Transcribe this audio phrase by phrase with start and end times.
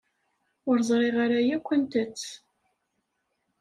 [0.69, 2.25] Ur ẓriɣ ara yakk anta-tt.